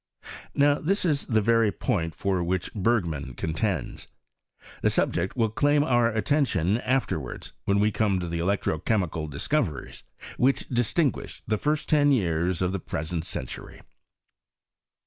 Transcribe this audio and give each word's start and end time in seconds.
Now 0.55 0.79
this 0.79 1.05
is 1.05 1.27
the 1.27 1.43
very 1.43 1.71
point 1.71 2.15
for 2.15 2.43
which 2.43 2.73
Bergman 2.73 3.35
con 3.35 3.53
tends. 3.53 4.07
The 4.81 4.89
subject 4.89 5.37
will 5.37 5.51
claim 5.51 5.83
our 5.83 6.07
attention 6.09 6.79
after 6.79 7.19
wards, 7.19 7.53
when 7.65 7.79
we 7.79 7.91
come 7.91 8.19
to 8.19 8.27
the 8.27 8.39
electro 8.39 8.79
chemical 8.79 9.27
dis 9.27 9.47
coveries, 9.47 10.01
which 10.37 10.67
distinguished 10.69 11.43
the 11.45 11.59
first 11.59 11.87
ten 11.87 12.11
years 12.11 12.63
of 12.63 12.71
the 12.71 12.79
present 12.79 13.25
century. 13.27 13.81